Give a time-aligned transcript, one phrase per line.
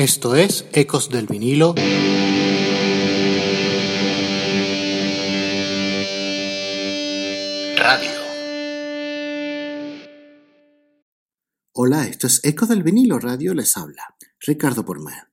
[0.00, 1.74] Esto es Ecos del vinilo.
[7.76, 8.10] Radio.
[11.74, 15.28] Hola, esto es Ecos del vinilo radio, les habla Ricardo Porman.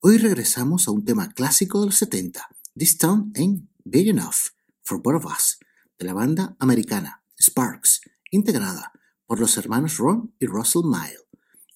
[0.00, 5.02] Hoy regresamos a un tema clásico de los 70, This Town Ain't Big Enough for
[5.02, 5.58] Both of Us,
[5.98, 8.92] de la banda americana Sparks, integrada
[9.26, 11.29] por los hermanos Ron y Russell Mile.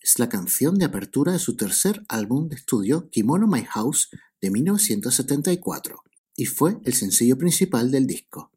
[0.04, 4.50] Es la canción de apertura de su tercer álbum de estudio Kimono My House de
[4.50, 5.96] 1974
[6.36, 8.52] y fue el sencillo principal del disco.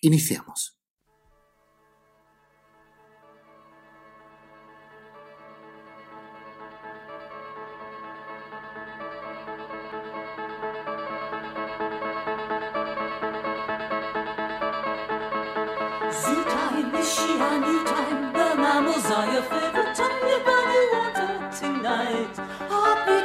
[0.00, 0.77] Iniciamos.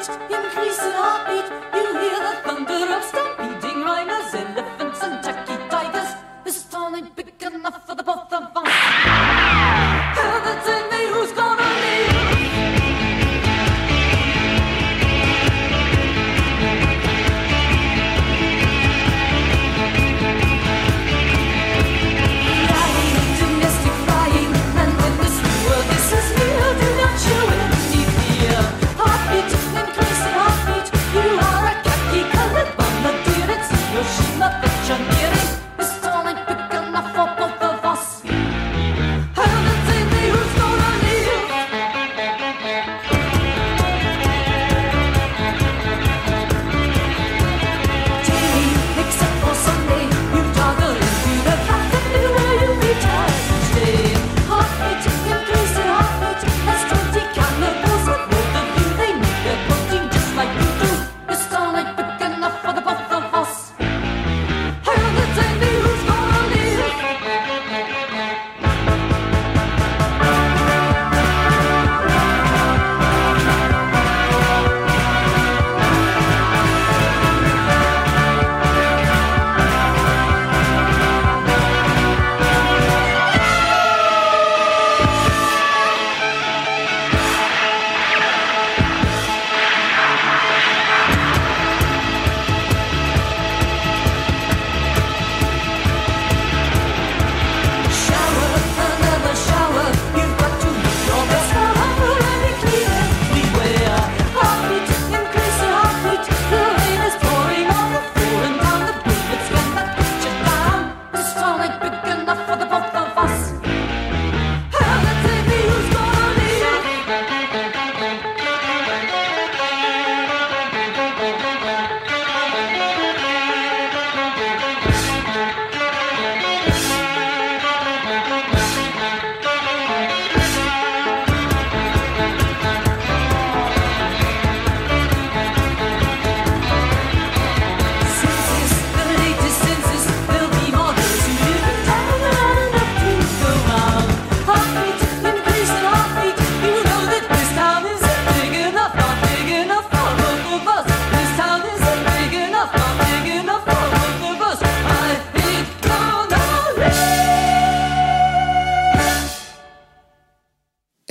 [0.09, 1.47] increase the heartbeat.
[1.75, 3.52] You hear the thunder of stampede.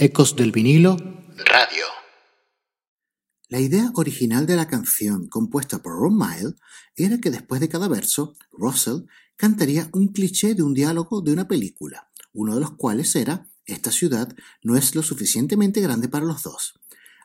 [0.05, 0.97] Ecos del vinilo.
[1.37, 1.85] Radio.
[3.49, 6.55] La idea original de la canción, compuesta por Ron Mile,
[6.97, 9.05] era que después de cada verso, Russell
[9.37, 13.93] cantaría un cliché de un diálogo de una película, uno de los cuales era Esta
[13.93, 16.75] ciudad no es lo suficientemente grande para los dos.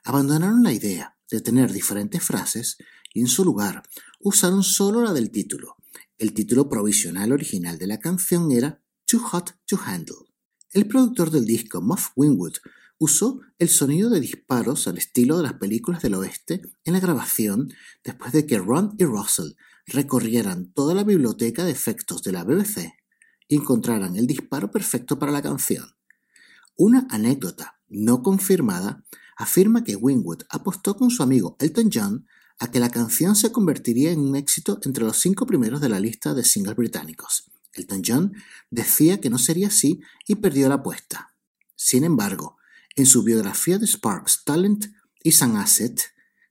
[0.04, 2.78] Abandonaron la idea de tener diferentes frases
[3.12, 3.82] y en su lugar
[4.20, 5.78] usaron solo la del título.
[6.20, 10.27] El título provisional original de la canción era Too Hot to Handle.
[10.74, 12.56] El productor del disco, Muff Winwood,
[13.00, 17.72] usó el sonido de disparos al estilo de las películas del oeste en la grabación
[18.04, 19.54] después de que Ron y Russell
[19.86, 22.94] recorrieran toda la biblioteca de efectos de la BBC
[23.48, 25.86] y encontraran el disparo perfecto para la canción.
[26.76, 29.06] Una anécdota no confirmada
[29.38, 32.28] afirma que Winwood apostó con su amigo Elton John
[32.60, 36.00] a que la canción se convertiría en un éxito entre los cinco primeros de la
[36.00, 37.50] lista de singles británicos.
[37.78, 38.34] Elton John
[38.70, 41.34] decía que no sería así y perdió la apuesta.
[41.76, 42.58] Sin embargo,
[42.96, 44.88] en su biografía de Sparks, Talent
[45.24, 46.02] y San Asset,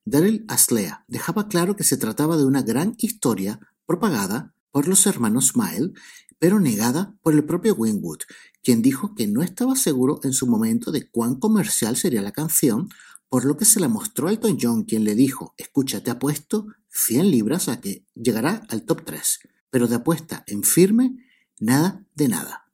[0.04, 5.48] Daryl Aslea dejaba claro que se trataba de una gran historia propagada por los hermanos
[5.48, 5.92] Smile,
[6.38, 8.20] pero negada por el propio Winwood,
[8.62, 12.88] quien dijo que no estaba seguro en su momento de cuán comercial sería la canción
[13.28, 16.68] por lo que se la mostró a Elton John, quien le dijo, escucha, te apuesto
[16.90, 19.40] 100 libras a que llegará al top 3,
[19.76, 21.18] pero de apuesta en firme,
[21.60, 22.72] nada de nada.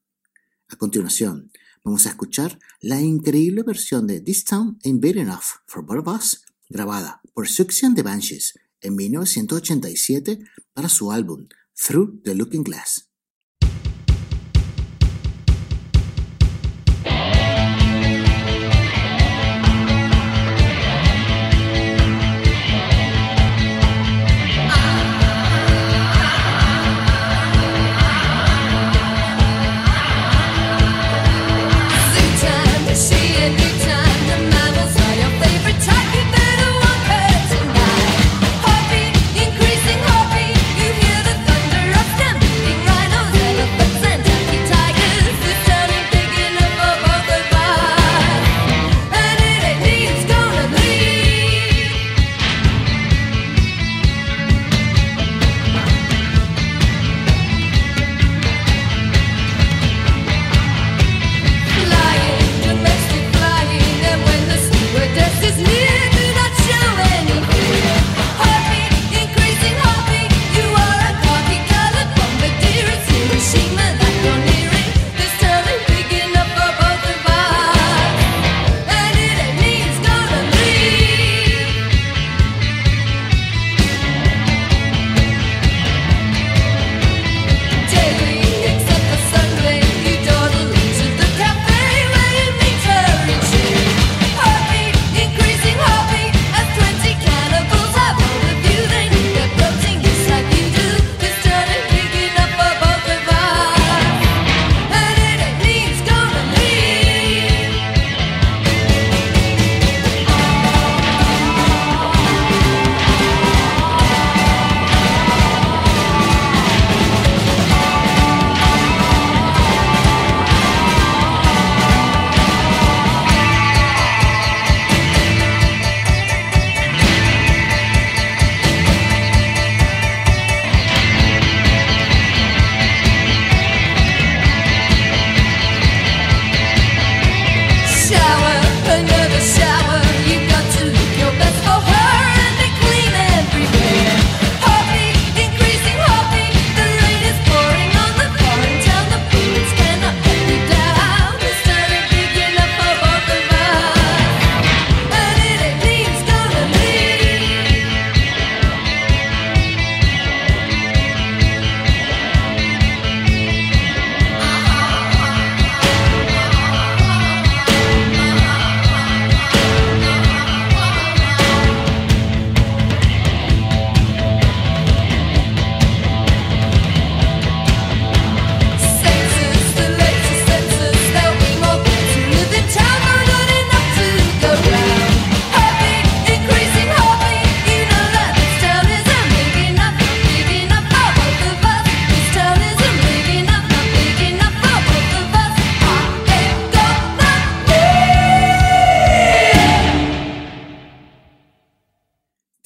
[0.68, 1.50] A continuación,
[1.82, 6.14] vamos a escuchar la increíble versión de This Town Ain't Big Enough for Both of
[6.14, 13.11] Us, grabada por Suction the Banshees en 1987 para su álbum Through the Looking Glass.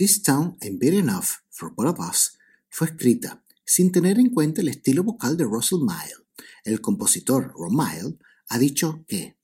[0.06, 2.38] This Town Ain't Big Enough for Both of Us
[2.69, 6.28] fue escrita sin tener en cuenta el estilo vocal de Russell Mile.
[6.62, 8.16] El compositor Ron Mile
[8.49, 9.37] ha dicho que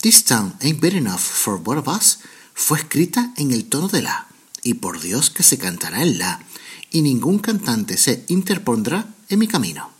[0.00, 2.20] This Town Ain't Big Enough for Both of Us
[2.54, 4.28] fue escrita en el tono de La,
[4.62, 6.42] y por Dios que se cantará en La,
[6.90, 9.90] y ningún cantante se interpondrá en mi camino.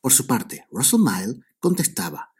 [0.00, 2.30] Por su parte, Russell Mile contestaba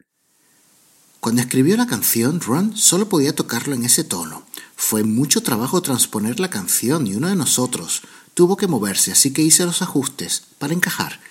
[1.21, 4.43] cuando escribió la canción, Ron solo podía tocarlo en ese tono.
[4.83, 8.01] Fue mucho trabajo transponer la canción y uno de nosotros
[8.33, 11.21] tuvo que moverse, así que hice los ajustes para encajar.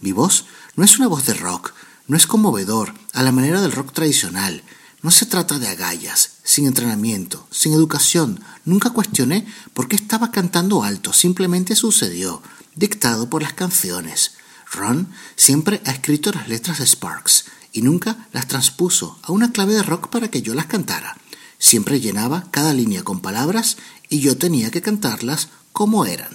[0.00, 1.74] Mi voz no es una voz de rock,
[2.08, 4.64] no es conmovedor, a la manera del rock tradicional.
[5.02, 8.42] No se trata de agallas, sin entrenamiento, sin educación.
[8.64, 12.42] Nunca cuestioné por qué estaba cantando alto, simplemente sucedió,
[12.74, 14.32] dictado por las canciones.
[14.72, 19.74] Ron siempre ha escrito las letras de Sparks y nunca las transpuso a una clave
[19.74, 21.18] de rock para que yo las cantara.
[21.64, 23.78] Siempre llenaba cada línea con palabras
[24.10, 26.28] y yo tenía que cantarlas como eran.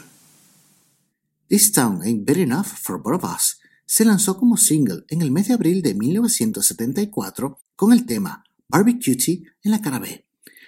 [1.48, 5.30] This Town Ain't Big Enough for Both of Us se lanzó como single en el
[5.30, 10.26] mes de abril de 1974 con el tema Barbecue en la cara B.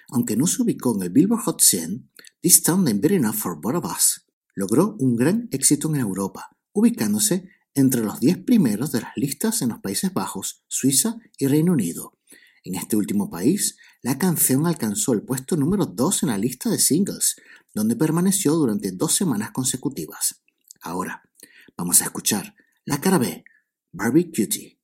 [0.09, 3.59] Aunque no se ubicó en el Billboard Hot 100, This Town Ain't Big Enough for
[3.59, 9.01] Both of Us logró un gran éxito en Europa, ubicándose entre los 10 primeros de
[9.01, 12.15] las listas en los Países Bajos, Suiza y Reino Unido.
[12.63, 16.79] En este último país, La canción alcanzó el puesto número 2 en la lista de
[16.79, 17.35] singles,
[17.71, 20.41] donde permaneció durante dos semanas consecutivas.
[20.81, 21.21] Ahora,
[21.77, 23.45] vamos a escuchar la cara B,
[23.91, 24.80] Barbie Cutie.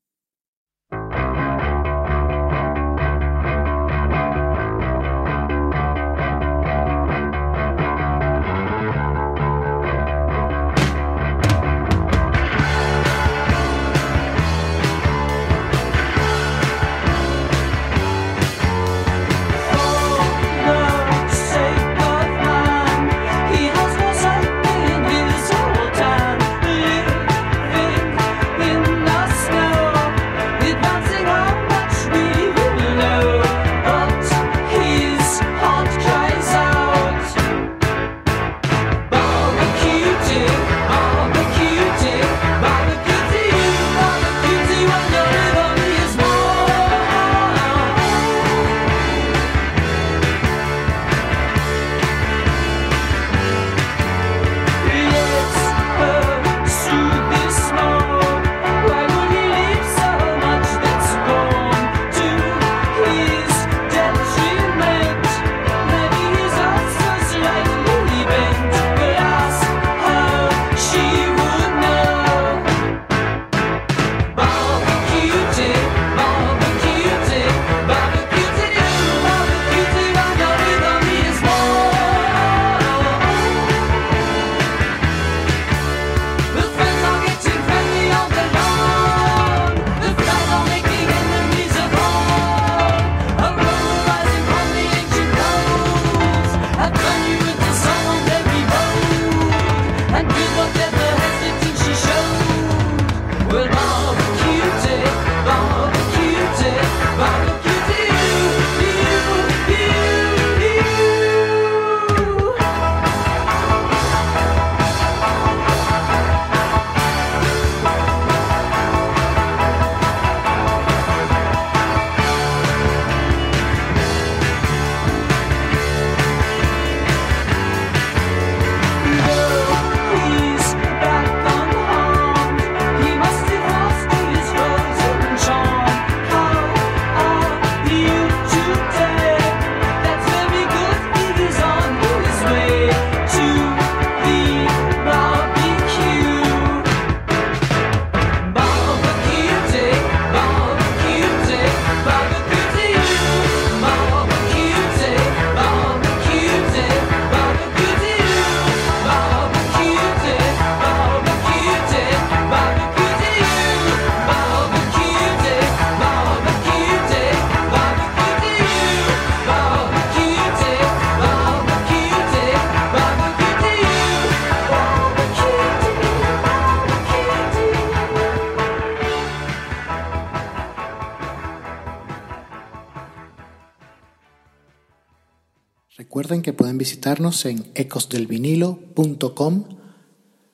[186.18, 189.70] Recuerden que pueden visitarnos en ecosdelvinilo.com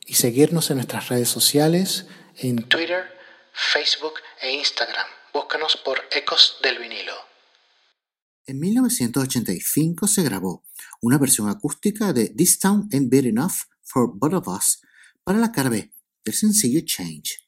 [0.05, 2.05] y seguirnos en nuestras redes sociales
[2.35, 3.05] en Twitter,
[3.53, 5.07] Facebook e Instagram.
[5.33, 7.13] Búscanos por Ecos del Vinilo.
[8.45, 10.65] En 1985 se grabó
[11.01, 13.53] una versión acústica de This Town Ain't Big Enough
[13.83, 14.81] for Both of Us
[15.23, 15.93] para la cara B
[16.25, 17.39] del sencillo Change.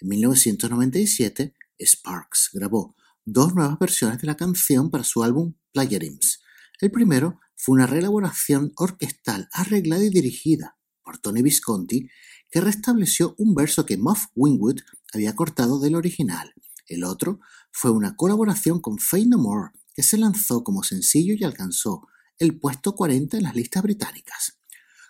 [0.00, 2.96] En 1997, Sparks grabó
[3.26, 6.40] dos nuevas versiones de la canción para su álbum Plagiarisms.
[6.80, 12.08] El primero fue una reelaboración orquestal arreglada y dirigida por Tony Visconti
[12.50, 14.80] que restableció un verso que Muff Wingwood
[15.12, 16.54] había cortado del original.
[16.86, 17.40] El otro
[17.72, 22.06] fue una colaboración con Faye No More que se lanzó como sencillo y alcanzó
[22.38, 24.58] el puesto 40 en las listas británicas.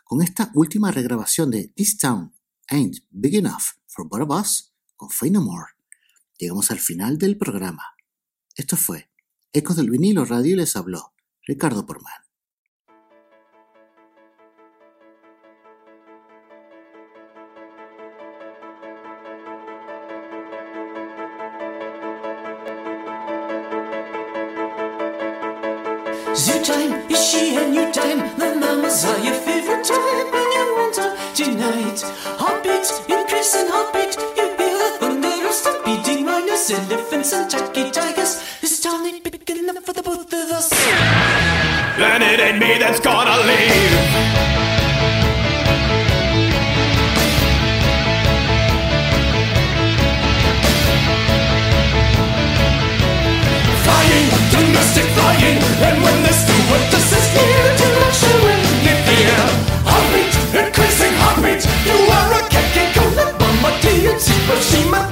[0.03, 2.35] Con esta última regrabación de This Town
[2.69, 5.75] Ain't Big Enough for Both of Us con Faye No More,
[6.39, 7.83] llegamos al final del programa.
[8.57, 9.11] Esto fue
[9.53, 11.13] Ecos del vinilo radio y les habló
[11.47, 12.28] Ricardo Porman.
[37.19, 38.43] Elephants and turkey tigers.
[38.61, 40.71] This town ain't big enough for the both of us.
[41.99, 43.93] Then it ain't me that's gonna leave.
[53.85, 57.87] Flying domestic flying, and when the stewardess is here to
[58.23, 58.61] you in,
[58.93, 59.41] if fear.
[59.91, 65.08] Heartbeat, increasing heartbeat, you are a khaki colored bomber to your Hiroshima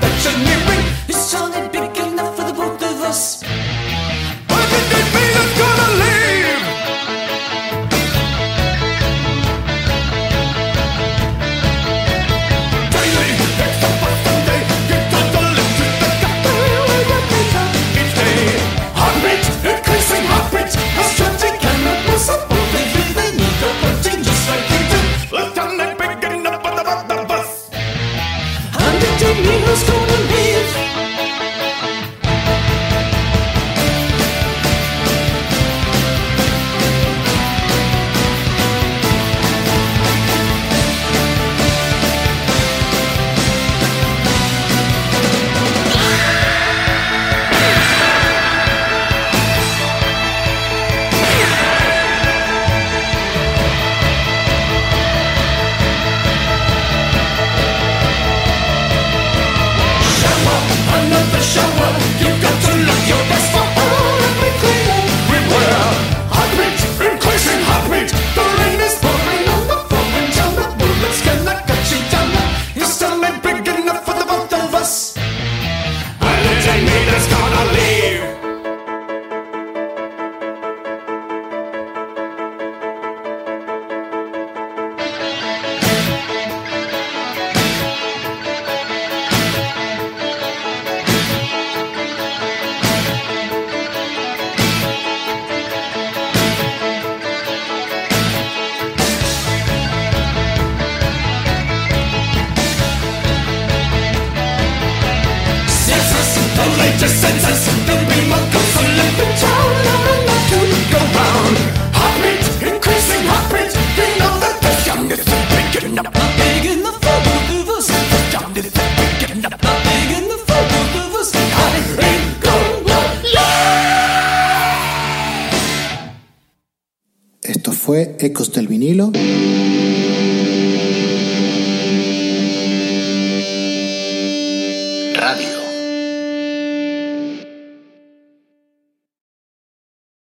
[127.97, 129.11] Ecos del Vinilo